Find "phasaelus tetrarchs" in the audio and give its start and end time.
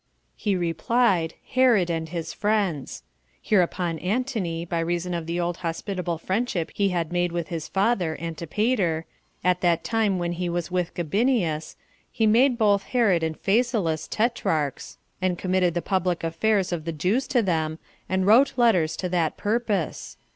13.39-14.97